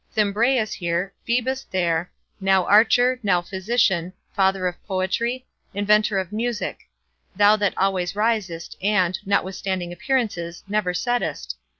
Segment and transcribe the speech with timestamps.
[0.15, 2.09] Thimbraeus here, Phoebus there,
[2.39, 6.79] now archer, now physician, father of poetry, inventor of music;
[7.35, 11.55] thou that always risest and, notwithstanding appearances, never settest!